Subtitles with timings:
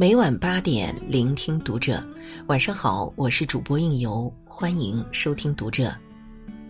[0.00, 2.00] 每晚八点，聆听读者。
[2.46, 5.92] 晚上好，我是主播应由，欢迎收听读者。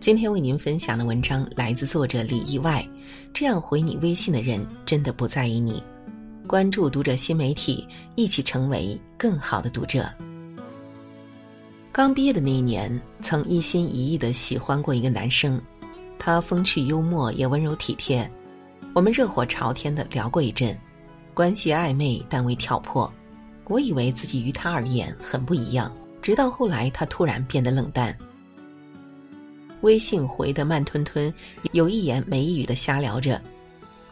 [0.00, 2.82] 今天为您分享的文章来自作者李意外。
[3.34, 5.84] 这样回你微信的人，真的不在意你。
[6.46, 7.86] 关注读者新媒体，
[8.16, 10.10] 一起成为更好的读者。
[11.92, 15.60] 刚毕业的那一年，曾一心一意的喜欢过一个男生，
[16.18, 18.28] 他风趣幽默，也温柔体贴。
[18.94, 20.74] 我们热火朝天的聊过一阵。
[21.34, 23.12] 关系暧昧，但未挑破。
[23.66, 28.16] 我以为自己与他而言很不一样，直到后来他突然变得冷淡。
[29.82, 31.32] 微信回的慢吞吞，
[31.72, 33.40] 有一言没一语的瞎聊着，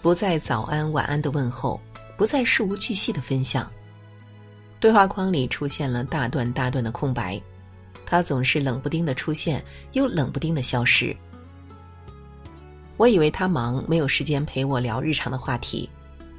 [0.00, 1.80] 不再早安晚安的问候，
[2.16, 3.70] 不再事无巨细的分享。
[4.80, 7.38] 对话框里出现了大段大段的空白，
[8.06, 11.14] 他总是冷不丁的出现，又冷不丁的消失。
[12.96, 15.90] 我以为他忙，没有时间陪我聊日常的话题。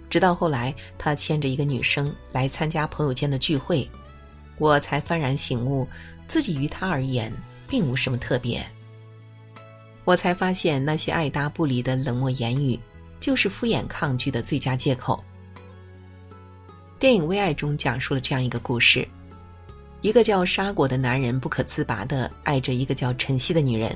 [0.10, 3.88] 直到后来，他牵着一个女生来参加朋友间的聚会，
[4.58, 5.88] 我才幡然醒悟，
[6.28, 7.32] 自己于他而言
[7.68, 8.66] 并无什么特别。
[10.06, 12.80] 我才发现，那些爱搭不理的冷漠言语，
[13.20, 15.24] 就是敷衍抗拒的最佳借口。
[16.98, 19.08] 电影《微爱》中讲述了这样一个故事：
[20.02, 23.96] 一个叫沙果的男人不可自拔的爱着一个叫晨曦的女人，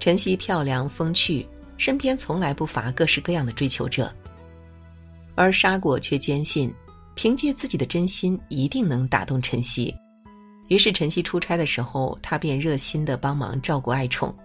[0.00, 4.10] 晨曦漂亮风趣，身边从来不乏各式各样的追求者。
[5.38, 6.74] 而沙果却坚信，
[7.14, 9.94] 凭借自己的真心一定能打动晨曦。
[10.66, 14.36] 于是晨曦出差的时候，他便热心的帮忙照顾爱宠。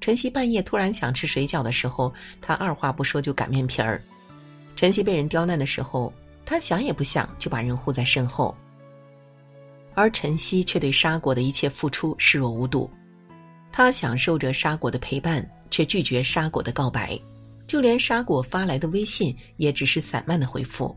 [0.00, 4.02] 晨曦半夜突然想吃水饺的时候，他二话不说就擀面皮儿。
[4.74, 6.12] 晨曦被人刁难的时候，
[6.44, 8.52] 他想也不想就把人护在身后。
[9.94, 12.90] 而晨曦却对沙果的一切付出视若无睹，
[13.70, 17.16] 他享受着沙果的陪伴，却拒绝沙果的告白。
[17.66, 20.96] 就连沙果发来的微信也只是散漫的回复。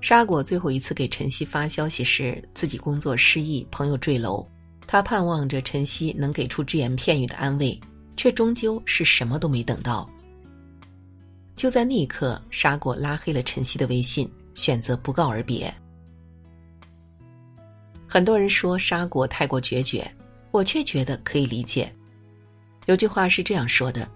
[0.00, 4.46] 沙果最后一次给晨曦发消息时，自己工作失意，朋友坠楼，
[4.86, 7.78] 他盼望着晨曦能给出只言片语的安慰，
[8.16, 10.08] 却终究是什么都没等到。
[11.54, 15.72] 就在那一刻，沙果拉黑了晨曦的微信，选择不告而别。
[18.08, 20.10] 很多人说沙果太过决绝，
[20.50, 21.94] 我却觉得可以理解。
[22.86, 24.10] 有句话是这样说的。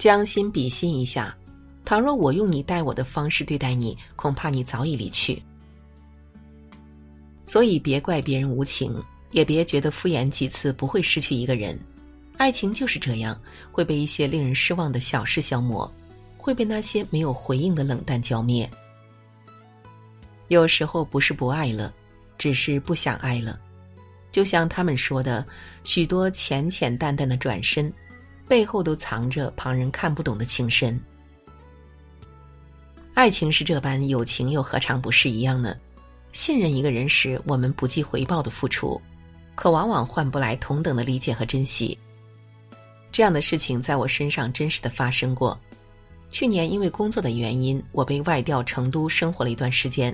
[0.00, 1.36] 将心比心一下，
[1.84, 5.42] 倘若我用你待我的方式对待你，恐怕你早已离去。
[7.44, 8.96] 所以别怪别人无情，
[9.30, 11.78] 也别觉得敷衍几次不会失去一个人。
[12.38, 13.38] 爱情就是这样，
[13.70, 15.92] 会被一些令人失望的小事消磨，
[16.38, 18.66] 会被那些没有回应的冷淡浇灭。
[20.48, 21.92] 有时候不是不爱了，
[22.38, 23.60] 只是不想爱了。
[24.32, 25.46] 就像他们说的，
[25.84, 27.92] 许多浅浅淡淡的转身。
[28.50, 31.00] 背后都藏着旁人看不懂的情深。
[33.14, 35.76] 爱情是这般，友情又何尝不是一样呢？
[36.32, 39.00] 信任一个人时，我们不计回报的付出，
[39.54, 41.96] 可往往换不来同等的理解和珍惜。
[43.12, 45.56] 这样的事情在我身上真实的发生过。
[46.28, 50.12] 去年因为工作的原因，我被外调成都生活了一段时间，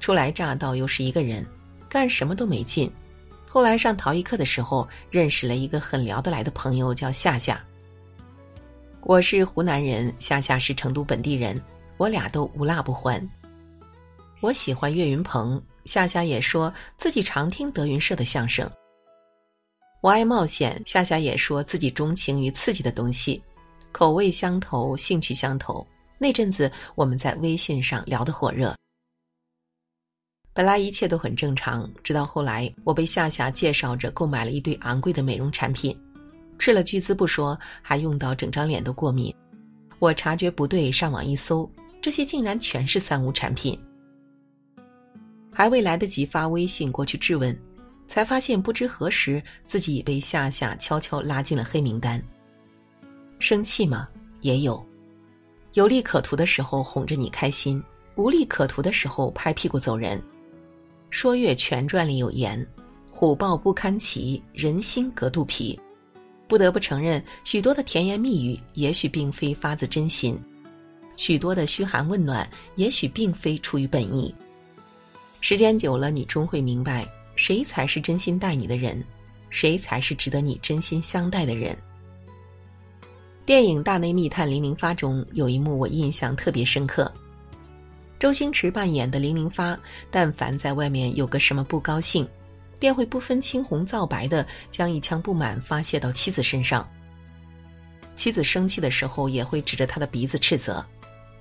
[0.00, 1.46] 初来乍到又是一个人，
[1.86, 2.90] 干什么都没劲。
[3.46, 7.62] 后来上陶艺课的时候，认识了一个很聊得来的朋友，叫夏夏。
[9.06, 11.60] 我是湖南人，夏夏是成都本地人，
[11.98, 13.22] 我俩都无辣不欢。
[14.40, 18.68] 我喜欢岳云鹏，夏夏也说自己常听德云社的相声。
[20.00, 23.42] 我爱冒险，夏夏也说自己钟情于刺激的东西，
[23.92, 25.86] 口味相投，兴趣相投。
[26.16, 28.74] 那阵子我们在微信上聊得火热。
[30.54, 35.94] 本来一切都很正常，直到后来我被夏夏介绍着购买了一堆昂贵的美容产品。
[36.58, 39.34] 吃了巨资不说，还用到整张脸都过敏。
[39.98, 41.70] 我察觉不对，上网一搜，
[42.00, 43.78] 这些竟然全是三无产品。
[45.52, 47.56] 还未来得及发微信过去质问，
[48.08, 52.22] 才发现不知何时自己已被夏夏悄悄拉进了黑名单。
[53.38, 54.08] 生气吗？
[54.40, 54.84] 也有。
[55.74, 57.82] 有利可图的时候哄着你开心，
[58.16, 60.18] 无利可图的时候拍屁股走人。
[61.10, 62.66] 《说岳全传》里有言
[63.10, 65.78] ：“虎豹不堪其人心隔肚皮。”
[66.46, 70.38] 不得不承认，许多的甜言蜜语也许并非发自真心，
[71.16, 74.34] 许多的嘘寒问暖也许并非出于本意。
[75.40, 77.06] 时间久了，你终会明白，
[77.36, 79.02] 谁才是真心待你的人，
[79.50, 81.76] 谁才是值得你真心相待的人。
[83.46, 87.12] 电影《大内密探零零发》中有一幕我印象特别深刻，
[88.18, 89.78] 周星驰扮演的零零发，
[90.10, 92.26] 但凡在外面有个什么不高兴。
[92.78, 96.88] 便会不分青红皂白的将一腔不满发泄到妻子身上。
[98.14, 100.84] 妻子生气的时候，也会指着他的鼻子斥责：“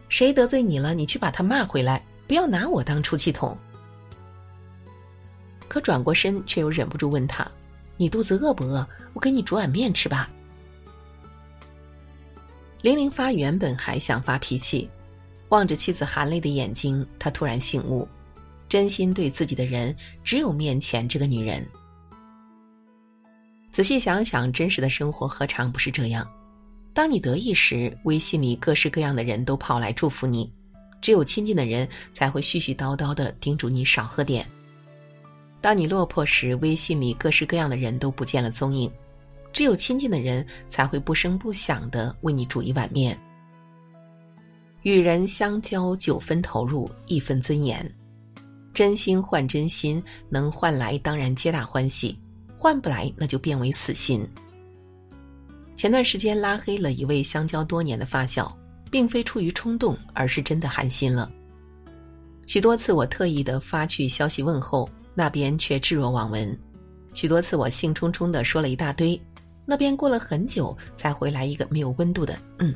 [0.09, 0.93] 谁得罪你了？
[0.93, 3.57] 你去把他骂回来，不要拿我当出气筒。
[5.67, 7.49] 可转过身，却又忍不住问他
[7.97, 8.87] ：“你肚子饿不饿？
[9.13, 10.29] 我给你煮碗面吃吧。”
[12.81, 14.89] 零零发原本还想发脾气，
[15.49, 18.07] 望着妻子含泪的眼睛，他突然醒悟：
[18.73, 21.63] 真心对自己的人，只有面前这个女人。
[23.71, 26.27] 仔细想想，真实的生活何尝不是这样？
[26.91, 30.51] 当你得意时，微信里各式各样的人都跑来祝福你；
[31.01, 34.43] 只有亲近的人才会絮絮叨叨的叮嘱你少喝点。
[35.61, 38.91] 当你落魄时，微信里各式各样的人都不见了踪影。
[39.51, 43.15] 只有亲近的人才会不声不响的为你煮一碗面。
[44.81, 47.87] 与人相交，九分投入，一分尊严。
[48.73, 52.17] 真心换真心，能换来当然皆大欢喜；
[52.57, 54.27] 换不来，那就变为死心。
[55.75, 58.55] 前段时间拉黑了一位相交多年的发小，
[58.89, 61.31] 并非出于冲动，而是真的寒心了。
[62.45, 66.49] 许多次我特意的发去消息问候，那边却置若罔闻；
[67.13, 69.19] 许多次我兴冲冲的说了一大堆。
[69.65, 72.75] 那边过了很久才回来一个没有温度的嗯。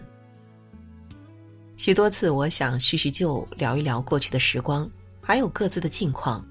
[1.75, 4.89] 许多次我想叙叙旧，聊一聊过去的时光，
[5.27, 6.41] 还有各自的近况，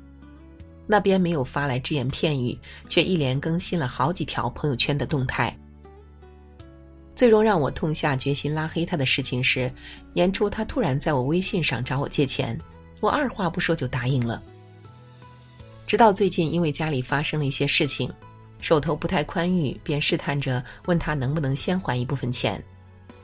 [0.87, 2.59] 那边没有发来只言片语，
[2.91, 5.59] 却一连更新了好几条朋友圈的动态。
[7.15, 9.73] 最终让我痛下决心拉黑他的事情是，
[10.13, 12.61] 年初他突然在我微信上找我借钱，
[13.01, 14.43] 我二话不说就答应了。
[15.87, 18.13] 直到最近，因为家里发生了一些事情。
[18.61, 22.63] 手头不太宽裕，便试探着问他能不能先还一部分钱。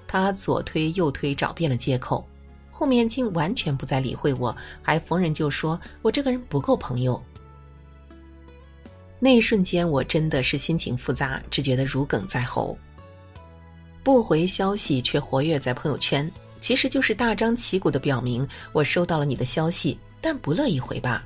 [0.09, 2.27] 他左推右推找遍了借口，
[2.73, 7.23] 后面竟完全不再理会我，还逢人就说我这个人不够朋友。
[9.21, 12.77] 那一瞬间，我真的是心情复杂，只觉得如鲠在喉。
[14.03, 16.29] 不回消息却活跃在朋友圈，
[16.61, 21.25] 其实就是大张旗鼓的表明我收到了你的消息，但不乐意回吧。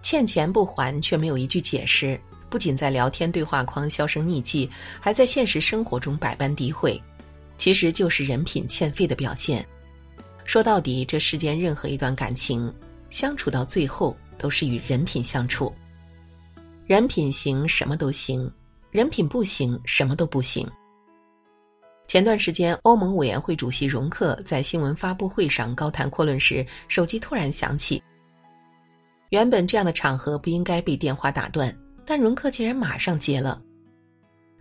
[0.00, 2.18] 欠钱不还，却没有一句解释。
[2.48, 4.70] 不仅在聊天对话框销声匿迹，
[5.00, 7.02] 还在现实生活中百般诋毁，
[7.58, 9.66] 其实就是人品欠费的表现。
[10.46, 12.72] 说到底，这世间任何一段感情
[13.10, 15.74] 相处到最后，都是与人品相处。
[16.86, 18.48] 人品行，什么都行；
[18.90, 20.66] 人品不行，什么都不行。
[22.06, 28.02] 前段时间，欧盟委员会主席容克在新闻发布会上高谈阔论时，手机突然响起。
[29.30, 31.76] 原本这样的场合不应该被电话打断。
[32.08, 33.60] 但容克竟然马上接了，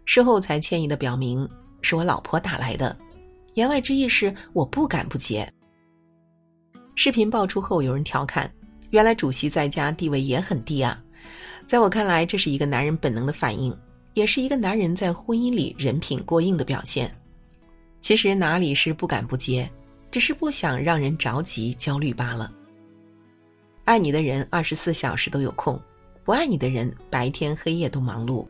[0.03, 1.47] 事后才歉意的表明
[1.83, 2.97] 是我老婆打来的，
[3.53, 5.47] 言外之意是我不敢不接。
[6.95, 8.51] 视频爆出后，有人调侃
[8.89, 11.01] ：“原来主席在家地位也很低啊！”
[11.67, 13.75] 在我看来，这是一个男人本能的反应，
[14.13, 17.13] 也是一个男人在婚姻里人品过硬的表现。
[18.01, 19.69] 其实哪里是不敢不接，
[20.09, 22.51] 只是不想让人着急焦虑罢了。
[23.83, 25.79] 爱你的人二十四小时都有空。
[26.23, 28.47] 不爱你的人，白天黑夜都忙碌。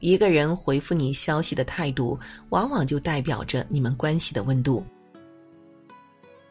[0.00, 2.18] 一个人回复你消息的态度，
[2.48, 4.84] 往往就代表着你们关系的温度。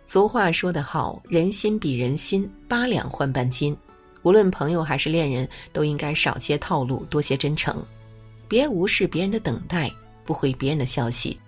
[0.09, 3.77] 俗话说得好，人心比人心，八两换半斤。
[4.23, 7.85] 无论朋友还是恋人，都应该少些套路，多些真诚。
[8.47, 9.87] 别无视别人的等待，
[10.25, 11.39] 不回别人的消息。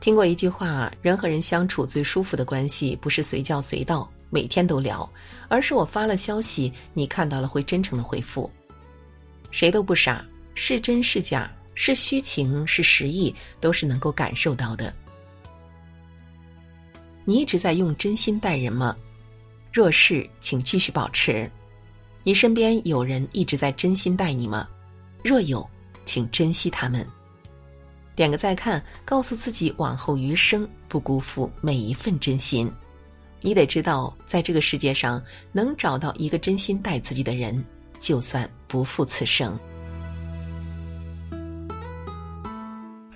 [0.00, 4.10] 听过一句话：人和人相处最舒服的关系，不是随叫随到。
[4.28, 5.08] 每天都聊，
[5.46, 8.50] 而是我发了消息，你看到了会真诚的回复。
[9.52, 10.26] 谁都不傻，
[10.56, 14.92] 是真是假，是虚情是实意，都是能够感受到的。
[17.30, 18.96] 你一直在用真心待人吗？
[19.72, 21.48] 若是，请继续保持。
[22.24, 24.68] 你身边有人一直在真心待你吗？
[25.22, 25.64] 若有，
[26.04, 27.06] 请珍惜他们。
[28.16, 32.68] 点个再看，告诉自己往后余生不辜负每一份真心。
[33.42, 35.22] 你得知道，在这个世界上，
[35.52, 37.64] 能找到一个真心待自己的人，
[38.00, 39.56] 就算不负此生。